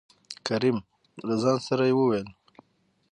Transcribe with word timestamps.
کريم: 0.47 0.77
له 1.27 1.35
ځان 1.41 1.57
سره 1.67 1.83
يې 1.89 1.93
ووېل: 1.95 2.27